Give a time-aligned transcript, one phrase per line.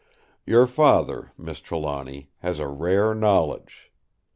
[0.47, 3.91] Your Father, Miss Trelawny, has a rare knowledge.